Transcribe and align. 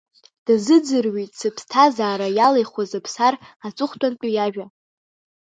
Дазыӡырҩит 0.45 1.31
зыԥсҭазара 1.39 2.27
иалихуаз 2.37 2.91
Аԥсар 2.99 3.33
аҵыхәтәантәи 3.67 4.31
иажәа. 4.33 4.65